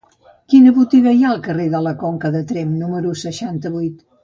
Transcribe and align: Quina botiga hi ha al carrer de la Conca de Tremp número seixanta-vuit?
Quina 0.53 0.71
botiga 0.77 1.13
hi 1.17 1.21
ha 1.25 1.27
al 1.33 1.43
carrer 1.49 1.67
de 1.75 1.83
la 1.89 1.95
Conca 2.05 2.33
de 2.39 2.43
Tremp 2.55 2.75
número 2.83 3.15
seixanta-vuit? 3.27 4.05